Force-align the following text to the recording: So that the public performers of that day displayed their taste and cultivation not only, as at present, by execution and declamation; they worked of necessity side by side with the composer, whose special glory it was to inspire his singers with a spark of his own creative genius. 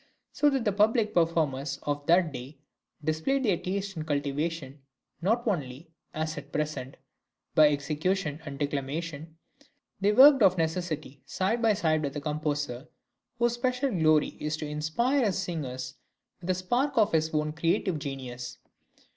So 0.31 0.49
that 0.49 0.65
the 0.65 0.71
public 0.71 1.13
performers 1.13 1.77
of 1.83 2.07
that 2.07 2.31
day 2.33 2.57
displayed 3.03 3.43
their 3.43 3.55
taste 3.57 3.95
and 3.95 4.07
cultivation 4.07 4.81
not 5.21 5.47
only, 5.47 5.91
as 6.11 6.39
at 6.39 6.51
present, 6.51 6.97
by 7.53 7.69
execution 7.69 8.39
and 8.43 8.57
declamation; 8.57 9.37
they 9.99 10.11
worked 10.11 10.41
of 10.41 10.57
necessity 10.57 11.21
side 11.27 11.61
by 11.61 11.73
side 11.73 12.01
with 12.01 12.15
the 12.15 12.19
composer, 12.19 12.87
whose 13.37 13.53
special 13.53 13.91
glory 13.91 14.29
it 14.39 14.45
was 14.45 14.57
to 14.57 14.65
inspire 14.67 15.23
his 15.23 15.37
singers 15.37 15.93
with 16.41 16.49
a 16.49 16.55
spark 16.55 16.97
of 16.97 17.11
his 17.11 17.29
own 17.31 17.53
creative 17.53 17.99
genius. 17.99 18.57